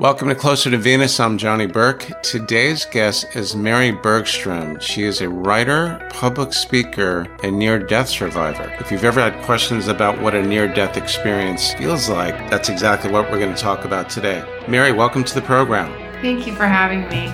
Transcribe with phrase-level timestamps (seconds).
[0.00, 1.20] Welcome to Closer to Venus.
[1.20, 2.20] I'm Johnny Burke.
[2.24, 4.80] Today's guest is Mary Bergstrom.
[4.80, 8.74] She is a writer, public speaker, and near death survivor.
[8.80, 13.12] If you've ever had questions about what a near death experience feels like, that's exactly
[13.12, 14.44] what we're going to talk about today.
[14.66, 15.92] Mary, welcome to the program.
[16.20, 17.32] Thank you for having me.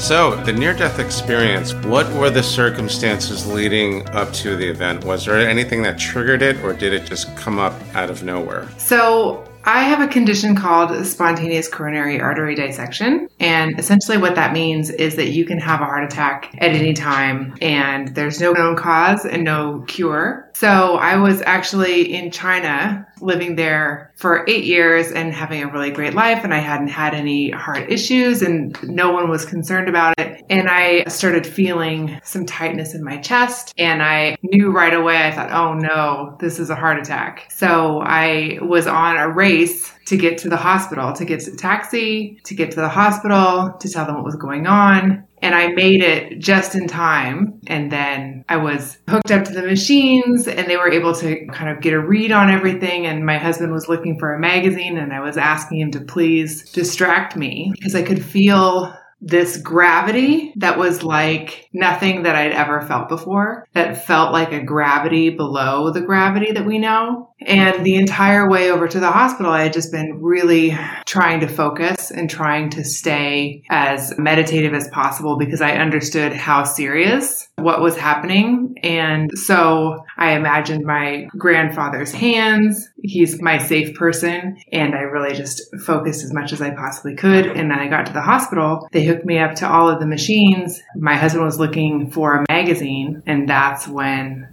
[0.00, 5.04] So, the near death experience, what were the circumstances leading up to the event?
[5.04, 8.68] Was there anything that triggered it, or did it just come up out of nowhere?
[8.76, 13.28] So, I have a condition called spontaneous coronary artery dissection.
[13.38, 16.92] And essentially, what that means is that you can have a heart attack at any
[16.92, 20.50] time, and there's no known cause and no cure.
[20.62, 25.90] So, I was actually in China living there for eight years and having a really
[25.90, 26.44] great life.
[26.44, 30.44] And I hadn't had any heart issues and no one was concerned about it.
[30.48, 33.74] And I started feeling some tightness in my chest.
[33.76, 37.50] And I knew right away, I thought, oh no, this is a heart attack.
[37.50, 41.56] So I was on a race to get to the hospital, to get to the
[41.56, 45.26] taxi, to get to the hospital, to tell them what was going on.
[45.42, 47.60] And I made it just in time.
[47.66, 51.68] And then I was hooked up to the machines and they were able to kind
[51.68, 53.06] of get a read on everything.
[53.06, 56.70] And my husband was looking for a magazine and I was asking him to please
[56.70, 62.82] distract me because I could feel this gravity that was like nothing that I'd ever
[62.82, 67.31] felt before, that felt like a gravity below the gravity that we know.
[67.46, 70.76] And the entire way over to the hospital, I had just been really
[71.06, 76.64] trying to focus and trying to stay as meditative as possible because I understood how
[76.64, 78.76] serious what was happening.
[78.82, 82.88] And so I imagined my grandfather's hands.
[83.02, 84.58] He's my safe person.
[84.72, 87.46] And I really just focused as much as I possibly could.
[87.46, 88.88] And then I got to the hospital.
[88.92, 90.80] They hooked me up to all of the machines.
[90.96, 93.22] My husband was looking for a magazine.
[93.26, 94.48] And that's when.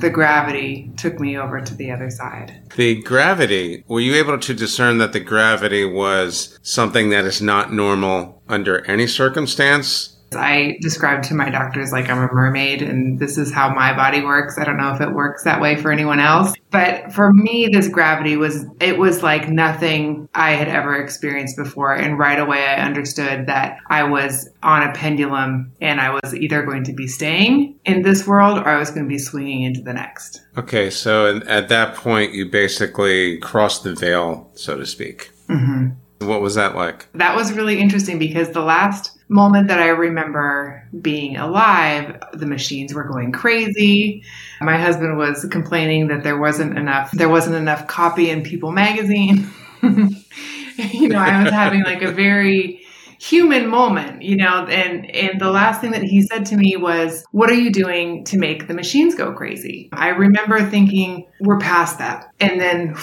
[0.00, 2.60] The gravity took me over to the other side.
[2.76, 7.72] The gravity, were you able to discern that the gravity was something that is not
[7.72, 10.17] normal under any circumstance?
[10.32, 14.22] I described to my doctors like I'm a mermaid and this is how my body
[14.22, 14.58] works.
[14.58, 16.54] I don't know if it works that way for anyone else.
[16.70, 21.94] But for me, this gravity was, it was like nothing I had ever experienced before.
[21.94, 26.62] And right away, I understood that I was on a pendulum and I was either
[26.62, 29.80] going to be staying in this world or I was going to be swinging into
[29.80, 30.42] the next.
[30.56, 30.90] Okay.
[30.90, 35.30] So at that point, you basically crossed the veil, so to speak.
[35.48, 36.26] Mm-hmm.
[36.26, 37.06] What was that like?
[37.14, 42.94] That was really interesting because the last moment that I remember being alive, the machines
[42.94, 44.22] were going crazy.
[44.60, 49.48] My husband was complaining that there wasn't enough there wasn't enough copy in People magazine.
[49.82, 52.80] you know, I was having like a very
[53.20, 57.24] human moment, you know, and and the last thing that he said to me was,
[57.32, 61.98] "What are you doing to make the machines go crazy?" I remember thinking, "We're past
[61.98, 62.94] that." And then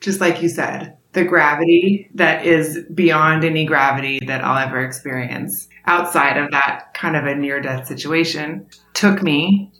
[0.00, 5.68] just like you said, the gravity that is beyond any gravity that I'll ever experience
[5.86, 9.72] outside of that kind of a near death situation took me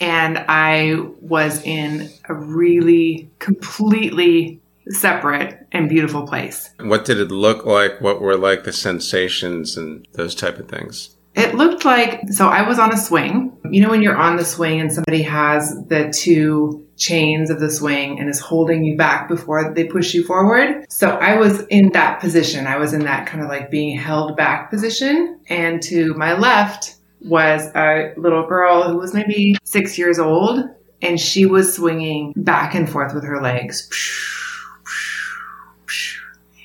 [0.00, 6.70] and I was in a really completely separate and beautiful place.
[6.80, 8.00] What did it look like?
[8.00, 11.16] What were like the sensations and those type of things?
[11.34, 13.56] It looked like so I was on a swing.
[13.70, 17.70] You know when you're on the swing and somebody has the two chains of the
[17.70, 20.84] swing and is holding you back before they push you forward.
[20.90, 22.66] So I was in that position.
[22.66, 25.38] I was in that kind of like being held back position.
[25.48, 30.64] And to my left was a little girl who was maybe six years old
[31.00, 33.88] and she was swinging back and forth with her legs.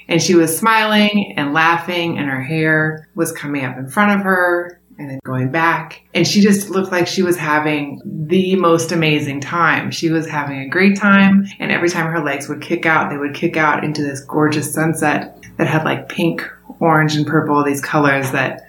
[0.07, 4.25] And she was smiling and laughing and her hair was coming up in front of
[4.25, 6.03] her and then going back.
[6.13, 9.91] And she just looked like she was having the most amazing time.
[9.91, 11.45] She was having a great time.
[11.59, 14.73] And every time her legs would kick out, they would kick out into this gorgeous
[14.73, 16.47] sunset that had like pink,
[16.79, 18.61] orange, and purple, these colors that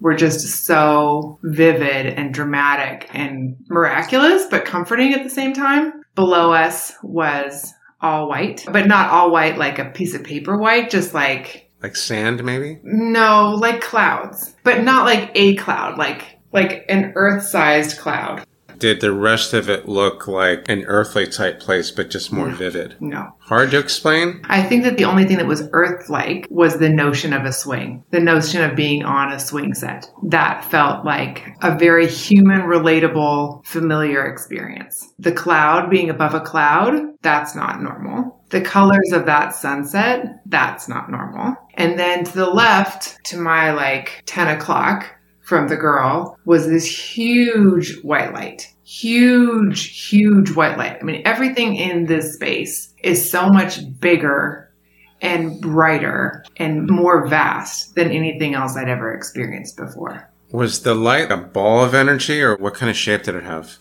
[0.00, 5.92] were just so vivid and dramatic and miraculous, but comforting at the same time.
[6.14, 7.72] Below us was
[8.02, 11.96] all white, but not all white like a piece of paper white, just like like
[11.96, 12.78] sand, maybe?
[12.82, 18.44] No, like clouds, but not like a cloud, like like an Earth-sized cloud.
[18.80, 22.54] Did the rest of it look like an earthly type place, but just more no.
[22.54, 22.96] vivid?
[22.98, 23.34] No.
[23.40, 24.40] Hard to explain?
[24.44, 27.52] I think that the only thing that was earth like was the notion of a
[27.52, 30.10] swing, the notion of being on a swing set.
[30.22, 35.12] That felt like a very human, relatable, familiar experience.
[35.18, 38.42] The cloud being above a cloud, that's not normal.
[38.48, 41.54] The colors of that sunset, that's not normal.
[41.74, 45.06] And then to the left, to my like 10 o'clock,
[45.50, 48.72] from the girl was this huge white light.
[48.84, 50.96] Huge, huge white light.
[51.00, 54.72] I mean, everything in this space is so much bigger
[55.20, 60.30] and brighter and more vast than anything else I'd ever experienced before.
[60.52, 63.76] Was the light a ball of energy or what kind of shape did it have?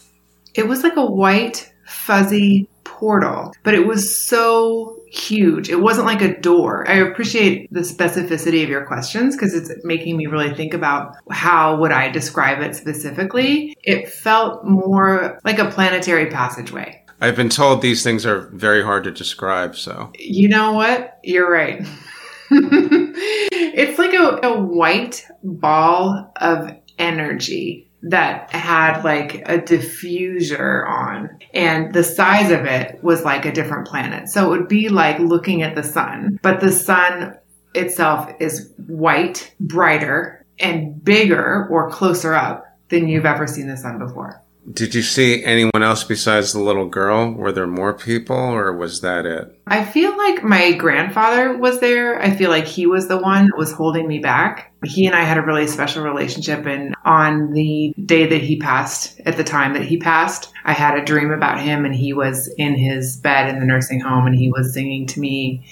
[0.55, 2.67] It was like a white, fuzzy
[2.99, 5.69] portal, but it was so huge.
[5.69, 6.87] It wasn't like a door.
[6.87, 11.77] I appreciate the specificity of your questions because it's making me really think about how
[11.77, 13.75] would I describe it specifically.
[13.83, 17.03] It felt more like a planetary passageway.
[17.21, 20.11] I've been told these things are very hard to describe, so.
[20.17, 21.19] You know what?
[21.23, 21.85] You're right.
[22.51, 31.93] it's like a, a white ball of energy that had like a diffuser on and
[31.93, 34.29] the size of it was like a different planet.
[34.29, 37.37] So it would be like looking at the sun, but the sun
[37.75, 43.99] itself is white, brighter and bigger or closer up than you've ever seen the sun
[43.99, 44.41] before.
[44.71, 47.31] Did you see anyone else besides the little girl?
[47.31, 49.59] Were there more people or was that it?
[49.65, 52.21] I feel like my grandfather was there.
[52.21, 54.71] I feel like he was the one that was holding me back.
[54.83, 59.19] He and I had a really special relationship and on the day that he passed,
[59.25, 62.53] at the time that he passed, I had a dream about him and he was
[62.57, 65.65] in his bed in the nursing home and he was singing to me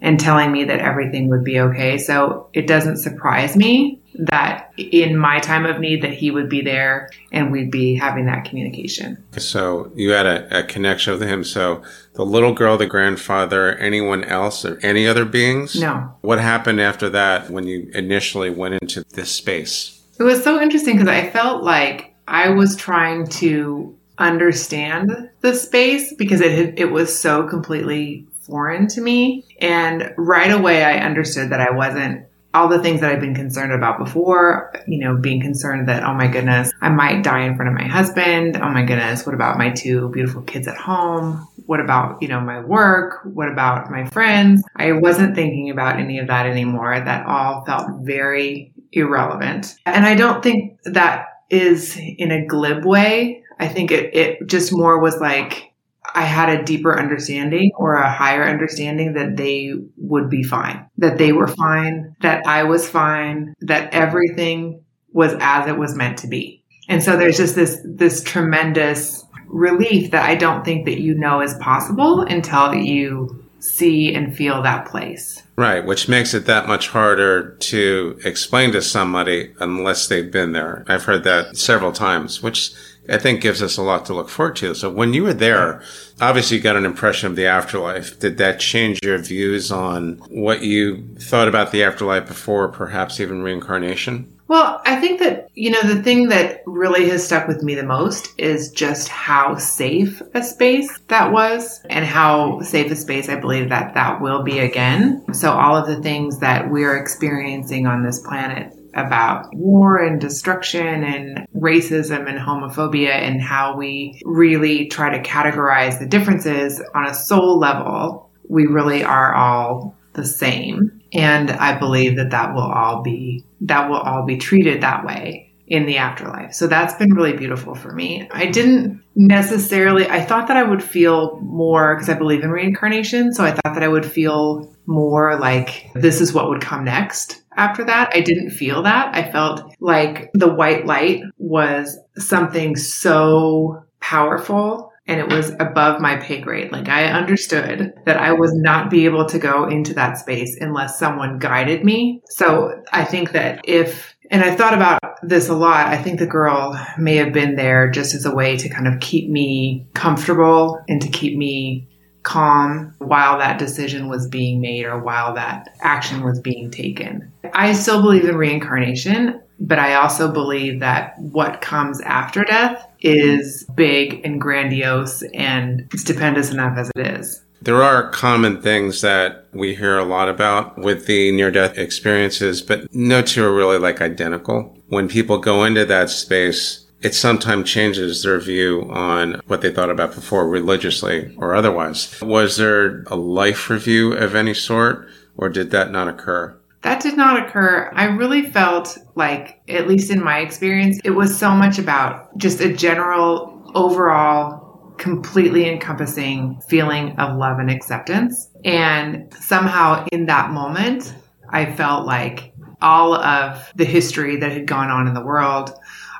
[0.00, 1.98] and telling me that everything would be okay.
[1.98, 6.62] So it doesn't surprise me that in my time of need that he would be
[6.62, 9.22] there and we'd be having that communication.
[9.36, 11.42] So you had a, a, connection with him.
[11.42, 11.82] So
[12.14, 15.74] the little girl, the grandfather, anyone else or any other beings?
[15.80, 16.14] No.
[16.20, 20.00] What happened after that when you initially went into this space?
[20.18, 26.14] It was so interesting because I felt like I was trying to understand the space
[26.14, 29.44] because it had, it was so completely foreign to me.
[29.60, 33.72] And right away, I understood that I wasn't all the things that I've been concerned
[33.72, 37.68] about before, you know, being concerned that, oh my goodness, I might die in front
[37.68, 38.56] of my husband.
[38.56, 41.46] Oh my goodness, what about my two beautiful kids at home?
[41.66, 43.20] What about, you know, my work?
[43.24, 44.62] What about my friends?
[44.76, 46.98] I wasn't thinking about any of that anymore.
[46.98, 49.74] That all felt very irrelevant.
[49.84, 53.42] And I don't think that is in a glib way.
[53.58, 55.73] I think it, it just more was like,
[56.14, 61.18] I had a deeper understanding or a higher understanding that they would be fine, that
[61.18, 66.28] they were fine, that I was fine, that everything was as it was meant to
[66.28, 66.62] be.
[66.88, 71.40] And so there's just this, this tremendous relief that I don't think that you know
[71.40, 75.42] is possible until you see and feel that place.
[75.56, 80.84] Right, which makes it that much harder to explain to somebody unless they've been there.
[80.86, 82.72] I've heard that several times, which
[83.08, 84.74] I think gives us a lot to look forward to.
[84.74, 85.82] So when you were there,
[86.20, 88.18] obviously you got an impression of the afterlife.
[88.18, 93.42] Did that change your views on what you thought about the afterlife before, perhaps even
[93.42, 94.30] reincarnation?
[94.46, 97.82] Well, I think that, you know, the thing that really has stuck with me the
[97.82, 103.36] most is just how safe a space that was and how safe a space I
[103.36, 105.24] believe that that will be again.
[105.32, 111.04] So all of the things that we're experiencing on this planet about war and destruction
[111.04, 117.14] and racism and homophobia and how we really try to categorize the differences on a
[117.14, 118.30] soul level.
[118.48, 121.00] We really are all the same.
[121.12, 125.52] And I believe that that will all be, that will all be treated that way
[125.66, 126.52] in the afterlife.
[126.52, 128.28] So that's been really beautiful for me.
[128.30, 133.32] I didn't necessarily, I thought that I would feel more, because I believe in reincarnation.
[133.32, 137.43] So I thought that I would feel more like this is what would come next
[137.56, 138.10] after that.
[138.14, 139.14] I didn't feel that.
[139.14, 146.16] I felt like the white light was something so powerful and it was above my
[146.16, 146.72] pay grade.
[146.72, 150.98] Like I understood that I was not be able to go into that space unless
[150.98, 152.22] someone guided me.
[152.30, 156.26] So I think that if, and I thought about this a lot, I think the
[156.26, 160.82] girl may have been there just as a way to kind of keep me comfortable
[160.88, 161.88] and to keep me
[162.24, 167.30] calm while that decision was being made or while that action was being taken.
[167.52, 173.64] I still believe in reincarnation, but I also believe that what comes after death is
[173.74, 177.42] big and grandiose and stupendous enough as it is.
[177.62, 182.60] There are common things that we hear a lot about with the near death experiences,
[182.60, 184.76] but no two are really like identical.
[184.88, 189.90] When people go into that space, it sometimes changes their view on what they thought
[189.90, 192.18] about before religiously or otherwise.
[192.22, 195.06] Was there a life review of any sort
[195.36, 196.58] or did that not occur?
[196.80, 197.90] That did not occur.
[197.94, 202.60] I really felt like, at least in my experience, it was so much about just
[202.60, 208.48] a general overall completely encompassing feeling of love and acceptance.
[208.64, 211.14] And somehow in that moment,
[211.50, 215.72] I felt like all of the history that had gone on in the world,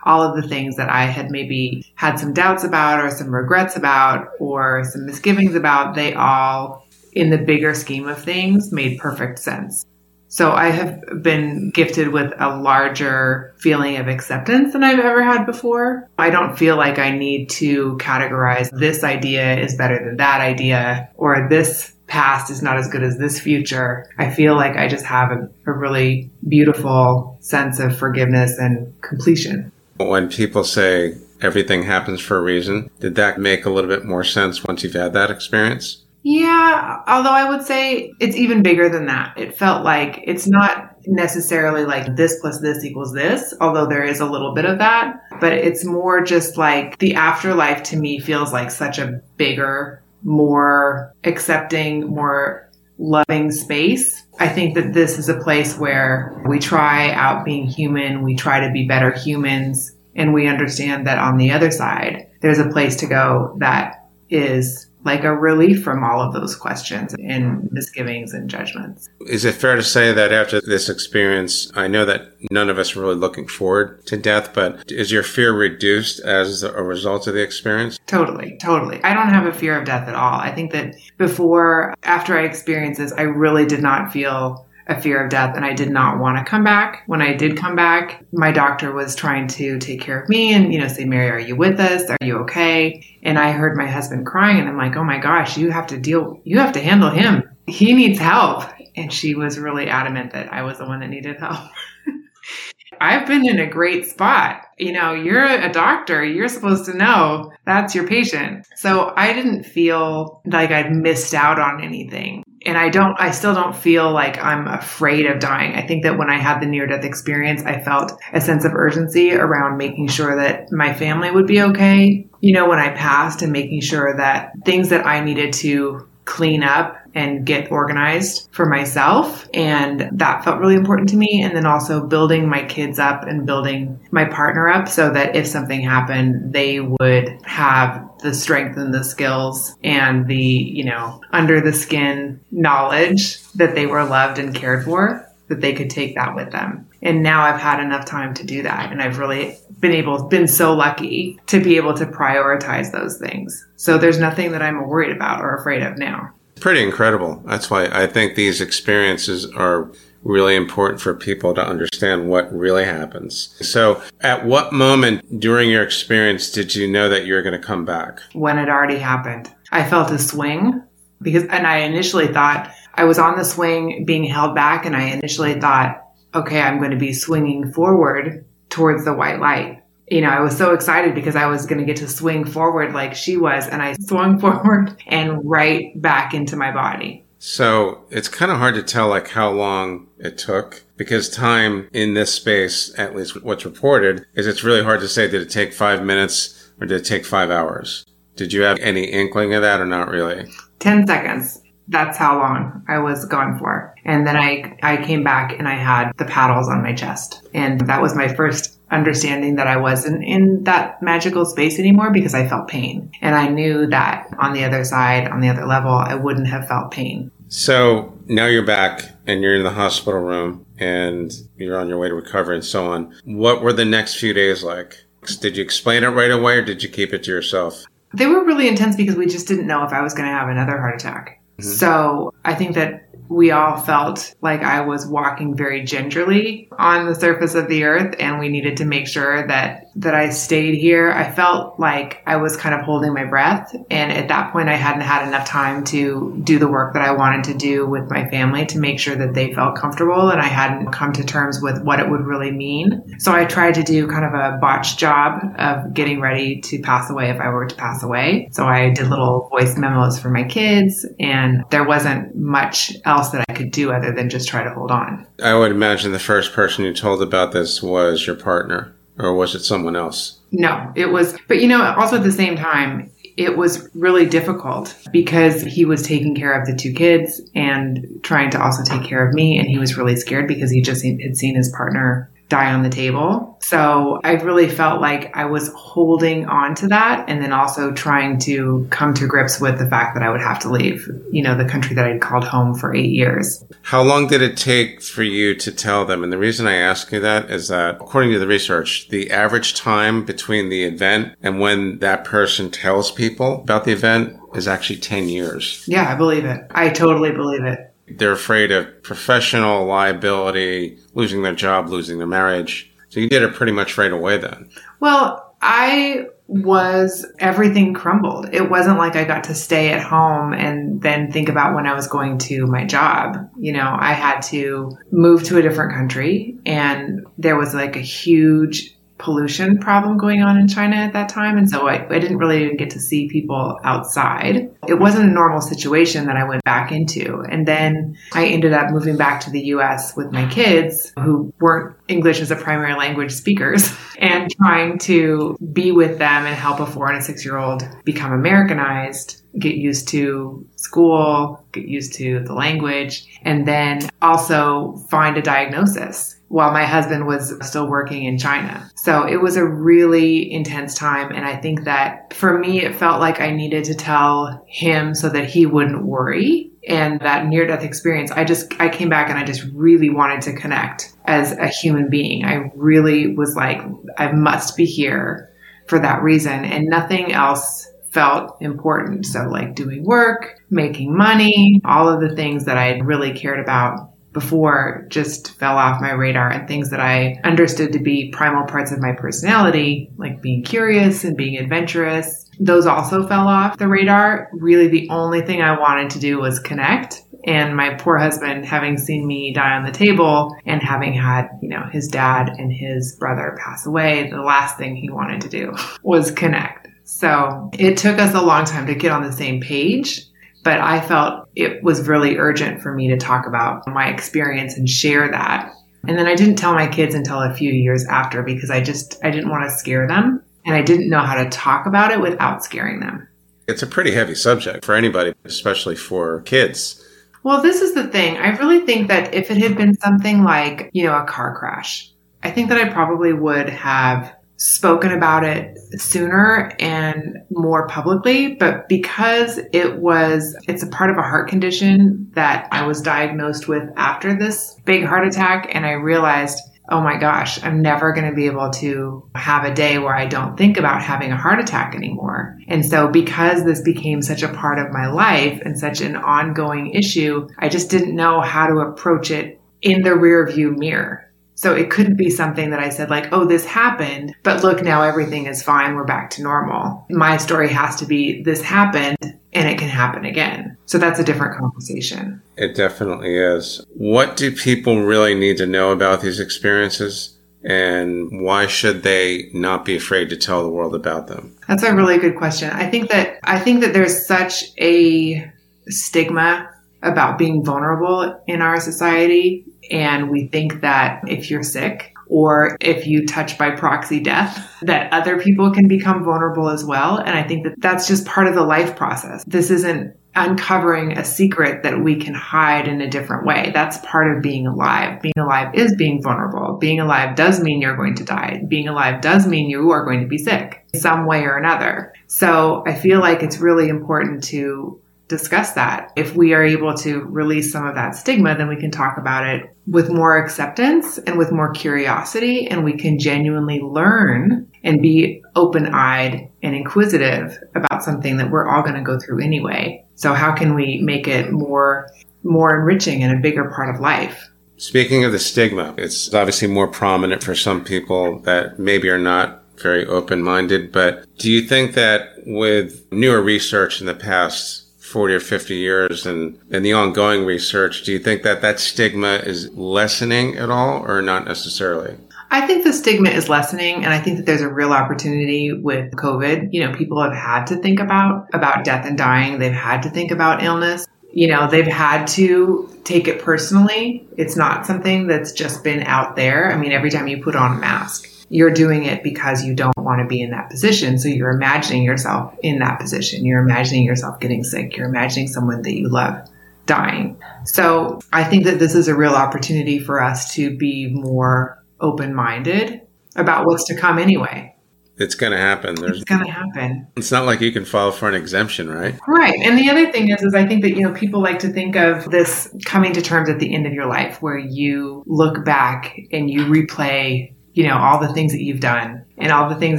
[0.04, 3.76] all of the things that I had maybe had some doubts about or some regrets
[3.76, 9.38] about or some misgivings about, they all in the bigger scheme of things made perfect
[9.38, 9.84] sense.
[10.28, 15.46] So I have been gifted with a larger feeling of acceptance than I've ever had
[15.46, 16.11] before.
[16.18, 21.08] I don't feel like I need to categorize this idea is better than that idea
[21.14, 24.11] or this past is not as good as this future.
[24.18, 29.70] I feel like I just have a, a really beautiful sense of forgiveness and completion.
[29.98, 34.24] When people say everything happens for a reason, did that make a little bit more
[34.24, 36.04] sense once you've had that experience?
[36.26, 39.36] Yeah, although I would say it's even bigger than that.
[39.36, 44.20] It felt like it's not necessarily like this plus this equals this, although there is
[44.20, 48.54] a little bit of that, but it's more just like the afterlife to me feels
[48.54, 54.24] like such a bigger, more accepting, more loving space.
[54.38, 58.60] I think that this is a place where we try out being human, we try
[58.66, 62.96] to be better humans, and we understand that on the other side, there's a place
[62.96, 68.49] to go that is like a relief from all of those questions and misgivings and
[68.49, 69.08] judgments.
[69.26, 72.96] Is it fair to say that after this experience, I know that none of us
[72.96, 77.34] are really looking forward to death, but is your fear reduced as a result of
[77.34, 77.99] the experience?
[78.06, 79.02] Totally, totally.
[79.04, 80.40] I don't have a fear of death at all.
[80.40, 85.24] I think that before, after I experienced this, I really did not feel a fear
[85.24, 87.04] of death and I did not want to come back.
[87.06, 90.72] When I did come back, my doctor was trying to take care of me and,
[90.72, 92.08] you know, say, Mary, are you with us?
[92.10, 93.04] Are you okay?
[93.22, 95.98] And I heard my husband crying and I'm like, oh my gosh, you have to
[95.98, 97.42] deal, you have to handle him.
[97.66, 98.64] He needs help.
[98.96, 101.70] And she was really adamant that I was the one that needed help.
[103.00, 104.62] I've been in a great spot.
[104.78, 106.24] You know, you're a doctor.
[106.24, 108.66] You're supposed to know that's your patient.
[108.76, 113.54] So I didn't feel like I'd missed out on anything and I don't, I still
[113.54, 115.75] don't feel like I'm afraid of dying.
[115.75, 118.73] I think that when I had the near death experience, I felt a sense of
[118.75, 122.26] urgency around making sure that my family would be okay.
[122.40, 126.62] You know, when I passed and making sure that things that I needed to clean
[126.62, 129.48] up and get organized for myself.
[129.54, 131.42] And that felt really important to me.
[131.42, 135.46] And then also building my kids up and building my partner up so that if
[135.46, 141.60] something happened, they would have the strength and the skills and the, you know, under
[141.60, 146.34] the skin knowledge that they were loved and cared for, that they could take that
[146.34, 146.88] with them.
[147.02, 148.90] And now I've had enough time to do that.
[148.90, 153.66] And I've really been able, been so lucky to be able to prioritize those things.
[153.76, 156.32] So there's nothing that I'm worried about or afraid of now.
[156.56, 157.42] Pretty incredible.
[157.44, 162.86] That's why I think these experiences are really important for people to understand what really
[162.86, 163.54] happens.
[163.60, 167.66] So, at what moment during your experience did you know that you were going to
[167.66, 168.20] come back?
[168.32, 169.52] When it already happened.
[169.70, 170.82] I felt a swing
[171.20, 175.08] because, and I initially thought I was on the swing being held back, and I
[175.08, 176.00] initially thought,
[176.34, 179.82] okay, I'm going to be swinging forward towards the white light.
[180.10, 182.92] You know, I was so excited because I was going to get to swing forward
[182.92, 187.24] like she was, and I swung forward and right back into my body.
[187.38, 192.14] So it's kind of hard to tell like how long it took because time in
[192.14, 195.72] this space, at least what's reported, is it's really hard to say did it take
[195.72, 198.04] five minutes or did it take five hours?
[198.34, 200.46] Did you have any inkling of that or not really?
[200.80, 201.60] 10 seconds.
[201.88, 203.94] That's how long I was gone for.
[204.04, 207.46] And then I, I came back and I had the paddles on my chest.
[207.52, 212.34] And that was my first understanding that I wasn't in that magical space anymore because
[212.34, 213.10] I felt pain.
[213.20, 216.68] And I knew that on the other side, on the other level, I wouldn't have
[216.68, 217.30] felt pain.
[217.48, 222.08] So now you're back and you're in the hospital room and you're on your way
[222.08, 223.14] to recovery and so on.
[223.24, 225.04] What were the next few days like?
[225.40, 227.84] Did you explain it right away or did you keep it to yourself?
[228.12, 230.48] They were really intense because we just didn't know if I was going to have
[230.48, 231.40] another heart attack.
[231.58, 231.70] Mm-hmm.
[231.70, 237.14] So I think that we all felt like I was walking very gingerly on the
[237.14, 241.12] surface of the earth and we needed to make sure that that I stayed here,
[241.12, 243.75] I felt like I was kind of holding my breath.
[243.90, 247.12] And at that point, I hadn't had enough time to do the work that I
[247.12, 250.30] wanted to do with my family to make sure that they felt comfortable.
[250.30, 253.18] And I hadn't come to terms with what it would really mean.
[253.18, 257.09] So I tried to do kind of a botched job of getting ready to pass
[257.09, 258.49] away if I were to pass away.
[258.50, 263.44] So I did little voice memos for my kids, and there wasn't much else that
[263.49, 265.26] I could do other than just try to hold on.
[265.42, 268.94] I would imagine the first person you told about this was your partner.
[269.18, 270.40] Or was it someone else?
[270.50, 274.96] No, it was, but you know, also at the same time, it was really difficult
[275.12, 279.26] because he was taking care of the two kids and trying to also take care
[279.26, 279.58] of me.
[279.58, 282.90] And he was really scared because he just had seen his partner die on the
[282.90, 283.56] table.
[283.60, 288.38] So I really felt like I was holding on to that and then also trying
[288.40, 291.56] to come to grips with the fact that I would have to leave, you know,
[291.56, 293.64] the country that I'd called home for eight years.
[293.82, 296.22] How long did it take for you to tell them?
[296.22, 299.74] And the reason I ask you that is that according to the research, the average
[299.74, 304.98] time between the event and when that person tells people about the event is actually
[304.98, 305.84] 10 years.
[305.88, 306.66] Yeah, I believe it.
[306.70, 307.93] I totally believe it.
[308.08, 312.92] They're afraid of professional liability, losing their job, losing their marriage.
[313.08, 314.68] So you did it pretty much right away then.
[315.00, 318.52] Well, I was everything crumbled.
[318.52, 321.94] It wasn't like I got to stay at home and then think about when I
[321.94, 323.50] was going to my job.
[323.58, 328.00] You know, I had to move to a different country and there was like a
[328.00, 328.93] huge
[329.24, 331.56] pollution problem going on in China at that time.
[331.56, 334.70] And so I, I, didn't really even get to see people outside.
[334.86, 337.40] It wasn't a normal situation that I went back into.
[337.48, 341.96] And then I ended up moving back to the US with my kids who weren't
[342.06, 346.86] English as a primary language speakers and trying to be with them and help a
[346.86, 352.40] four and a six year old become Americanized get used to school, get used to
[352.40, 358.38] the language, and then also find a diagnosis while my husband was still working in
[358.38, 358.88] China.
[358.94, 361.32] So it was a really intense time.
[361.32, 365.28] And I think that for me, it felt like I needed to tell him so
[365.30, 366.70] that he wouldn't worry.
[366.87, 370.42] And that near death experience, I just, I came back and I just really wanted
[370.42, 372.44] to connect as a human being.
[372.44, 373.82] I really was like,
[374.16, 375.50] I must be here
[375.88, 379.26] for that reason and nothing else felt important.
[379.26, 384.13] So like doing work, making money, all of the things that I really cared about
[384.34, 388.92] before just fell off my radar and things that I understood to be primal parts
[388.92, 394.50] of my personality, like being curious and being adventurous, those also fell off the radar.
[394.52, 397.22] Really, the only thing I wanted to do was connect.
[397.46, 401.68] And my poor husband, having seen me die on the table and having had, you
[401.68, 405.74] know, his dad and his brother pass away, the last thing he wanted to do
[406.02, 406.88] was connect.
[407.04, 410.22] So it took us a long time to get on the same page
[410.64, 414.88] but I felt it was really urgent for me to talk about my experience and
[414.88, 415.73] share that.
[416.09, 419.23] And then I didn't tell my kids until a few years after because I just
[419.23, 422.21] I didn't want to scare them and I didn't know how to talk about it
[422.21, 423.28] without scaring them.
[423.68, 427.02] It's a pretty heavy subject for anybody, especially for kids.
[427.42, 428.38] Well, this is the thing.
[428.38, 432.11] I really think that if it had been something like, you know, a car crash,
[432.42, 438.88] I think that I probably would have spoken about it sooner and more publicly, but
[438.88, 443.88] because it was, it's a part of a heart condition that I was diagnosed with
[443.96, 445.74] after this big heart attack.
[445.74, 449.74] And I realized, oh my gosh, I'm never going to be able to have a
[449.74, 452.58] day where I don't think about having a heart attack anymore.
[452.68, 456.90] And so because this became such a part of my life and such an ongoing
[456.90, 461.23] issue, I just didn't know how to approach it in the rear view mirror.
[461.54, 465.02] So it couldn't be something that I said like, oh, this happened, but look, now
[465.02, 465.94] everything is fine.
[465.94, 467.06] We're back to normal.
[467.10, 469.16] My story has to be this happened
[469.52, 470.76] and it can happen again.
[470.86, 472.42] So that's a different conversation.
[472.56, 473.84] It definitely is.
[473.94, 477.38] What do people really need to know about these experiences?
[477.62, 481.56] And why should they not be afraid to tell the world about them?
[481.66, 482.70] That's a really good question.
[482.70, 485.50] I think that I think that there's such a
[485.88, 486.68] stigma
[487.02, 493.07] about being vulnerable in our society and we think that if you're sick, or if
[493.07, 497.18] you touch by proxy death, that other people can become vulnerable as well.
[497.18, 499.44] And I think that that's just part of the life process.
[499.47, 503.70] This isn't uncovering a secret that we can hide in a different way.
[503.73, 505.23] That's part of being alive.
[505.23, 506.77] Being alive is being vulnerable.
[506.79, 508.62] Being alive does mean you're going to die.
[508.66, 512.12] Being alive does mean you are going to be sick some way or another.
[512.27, 516.12] So I feel like it's really important to discuss that.
[516.16, 519.46] If we are able to release some of that stigma, then we can talk about
[519.46, 525.42] it with more acceptance and with more curiosity, and we can genuinely learn and be
[525.56, 530.04] open eyed and inquisitive about something that we're all going to go through anyway.
[530.14, 532.08] So, how can we make it more,
[532.42, 534.48] more enriching and a bigger part of life?
[534.76, 539.62] Speaking of the stigma, it's obviously more prominent for some people that maybe are not
[539.78, 540.92] very open minded.
[540.92, 544.84] But do you think that with newer research in the past,
[545.14, 549.35] 40 or 50 years and, and the ongoing research, do you think that that stigma
[549.44, 552.16] is lessening at all or not necessarily?
[552.50, 556.11] I think the stigma is lessening and I think that there's a real opportunity with
[556.16, 556.72] COVID.
[556.72, 559.61] You know, people have had to think about about death and dying.
[559.61, 561.07] They've had to think about illness.
[561.33, 564.27] You know, they've had to take it personally.
[564.37, 566.72] It's not something that's just been out there.
[566.72, 569.96] I mean, every time you put on a mask, you're doing it because you don't
[569.96, 571.18] want to be in that position.
[571.18, 573.44] So you're imagining yourself in that position.
[573.44, 574.96] You're imagining yourself getting sick.
[574.96, 576.48] You're imagining someone that you love
[576.86, 577.36] dying.
[577.64, 582.32] So I think that this is a real opportunity for us to be more open
[582.32, 583.00] minded
[583.34, 584.76] about what's to come anyway.
[585.16, 585.96] It's going to happen.
[585.96, 587.06] There's, It's going to happen.
[587.16, 589.16] it's not like you can file for an exemption, right?
[589.28, 589.54] Right.
[589.62, 591.94] And the other thing is, is I think that, you know, people like to think
[591.94, 596.16] of this coming to terms at the end of your life where you look back
[596.32, 599.98] and you replay, you know, all the things that you've done and all the things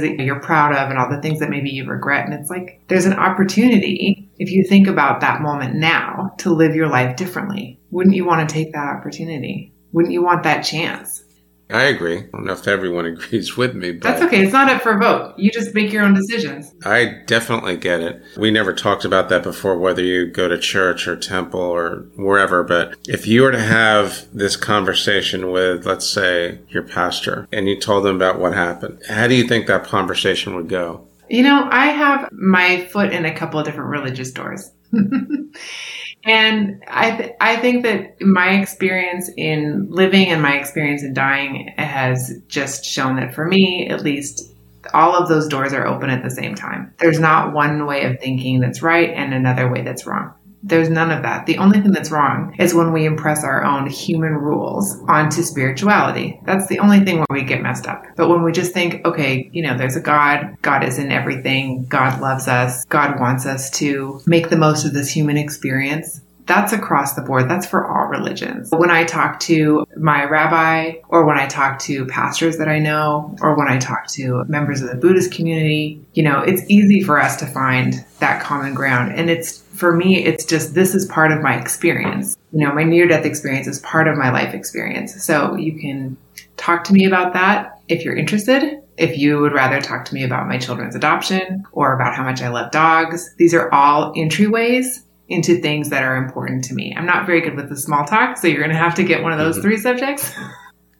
[0.00, 2.24] that you're proud of and all the things that maybe you regret.
[2.24, 6.74] And it's like, there's an opportunity if you think about that moment now to live
[6.74, 7.78] your life differently.
[7.90, 9.74] Wouldn't you want to take that opportunity?
[9.92, 11.22] Wouldn't you want that chance?
[11.68, 12.18] I agree.
[12.18, 14.42] I don't know if everyone agrees with me, but That's okay.
[14.42, 15.34] It's not up for vote.
[15.36, 16.72] You just make your own decisions.
[16.84, 18.22] I definitely get it.
[18.36, 22.62] We never talked about that before, whether you go to church or temple or wherever.
[22.62, 27.78] But if you were to have this conversation with, let's say, your pastor, and you
[27.78, 31.06] told them about what happened, how do you think that conversation would go?
[31.28, 34.70] You know, I have my foot in a couple of different religious doors.
[36.24, 41.72] and I, th- I think that my experience in living and my experience in dying
[41.78, 44.52] has just shown that for me, at least,
[44.94, 46.94] all of those doors are open at the same time.
[46.98, 50.32] There's not one way of thinking that's right and another way that's wrong.
[50.66, 51.46] There's none of that.
[51.46, 56.40] The only thing that's wrong is when we impress our own human rules onto spirituality.
[56.44, 58.04] That's the only thing where we get messed up.
[58.16, 61.84] But when we just think, okay, you know, there's a God, God is in everything,
[61.84, 66.20] God loves us, God wants us to make the most of this human experience.
[66.46, 67.50] That's across the board.
[67.50, 68.70] That's for all religions.
[68.70, 73.36] When I talk to my rabbi, or when I talk to pastors that I know,
[73.40, 77.20] or when I talk to members of the Buddhist community, you know, it's easy for
[77.20, 79.12] us to find that common ground.
[79.16, 82.36] And it's, for me, it's just this is part of my experience.
[82.52, 85.22] You know, my near death experience is part of my life experience.
[85.24, 86.16] So you can
[86.56, 88.82] talk to me about that if you're interested.
[88.96, 92.40] If you would rather talk to me about my children's adoption or about how much
[92.40, 96.94] I love dogs, these are all entryways into things that are important to me.
[96.96, 99.22] I'm not very good with the small talk, so you're going to have to get
[99.22, 99.62] one of those mm-hmm.
[99.62, 100.32] three subjects.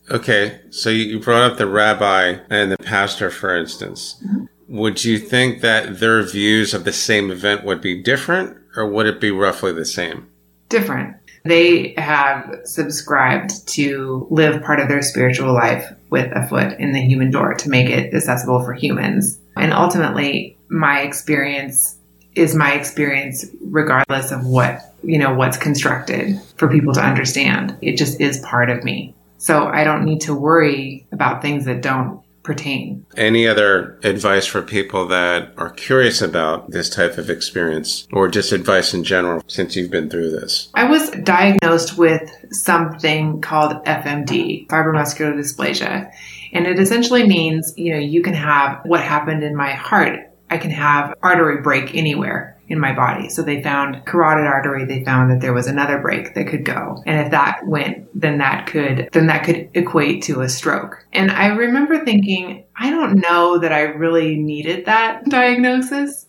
[0.08, 4.22] Okay, so you brought up the rabbi and the pastor, for instance.
[4.24, 4.44] Mm-hmm.
[4.68, 9.06] Would you think that their views of the same event would be different, or would
[9.06, 10.28] it be roughly the same?
[10.68, 11.16] Different.
[11.44, 17.00] They have subscribed to live part of their spiritual life with a foot in the
[17.00, 19.38] human door to make it accessible for humans.
[19.56, 21.95] And ultimately, my experience
[22.36, 27.76] is my experience regardless of what, you know, what's constructed for people to understand.
[27.80, 29.14] It just is part of me.
[29.38, 33.04] So I don't need to worry about things that don't pertain.
[33.16, 38.52] Any other advice for people that are curious about this type of experience, or just
[38.52, 40.68] advice in general since you've been through this?
[40.74, 46.10] I was diagnosed with something called FMD, fibromuscular dysplasia.
[46.52, 50.20] And it essentially means, you know, you can have what happened in my heart.
[50.50, 53.28] I can have artery break anywhere in my body.
[53.28, 54.84] So they found carotid artery.
[54.84, 57.02] They found that there was another break that could go.
[57.06, 61.04] And if that went, then that could, then that could equate to a stroke.
[61.12, 66.26] And I remember thinking, I don't know that I really needed that diagnosis.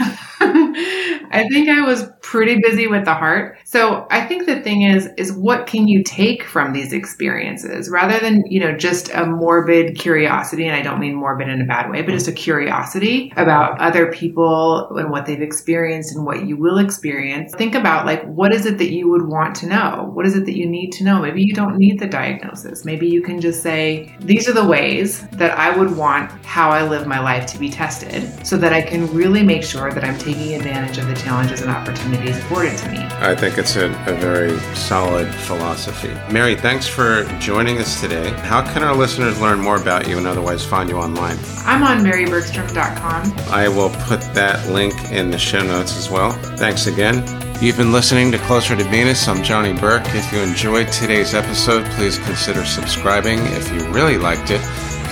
[1.30, 3.58] I think I was pretty busy with the heart.
[3.64, 8.18] So I think the thing is, is what can you take from these experiences rather
[8.18, 10.66] than, you know, just a morbid curiosity.
[10.66, 14.12] And I don't mean morbid in a bad way, but just a curiosity about other
[14.12, 17.54] people and what they've experienced and what you will experience.
[17.54, 20.10] Think about like, what is it that you would want to know?
[20.12, 21.20] What is it that you need to know?
[21.22, 22.84] Maybe you don't need the diagnosis.
[22.84, 26.86] Maybe you can just say, these are the ways that I would want how I
[26.86, 30.18] live my life to be tested so that I can really make sure that I'm
[30.18, 32.98] taking advantage of the challenges and opportunities afforded to me.
[33.20, 36.14] I think it's a, a very solid philosophy.
[36.32, 38.30] Mary, thanks for joining us today.
[38.42, 41.38] How can our listeners learn more about you and otherwise find you online?
[41.64, 43.32] I'm on marybergstrom.com.
[43.50, 46.32] I will put that link in the show notes as well.
[46.56, 47.16] Thanks again.
[47.60, 49.26] You've been listening to Closer to Venus.
[49.26, 50.06] I'm Johnny Burke.
[50.14, 53.40] If you enjoyed today's episode, please consider subscribing.
[53.40, 54.60] If you really liked it,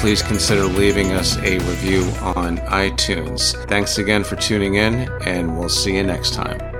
[0.06, 3.56] please consider leaving us a review on iTunes.
[3.66, 6.75] Thanks again for tuning in, and we'll see you next time.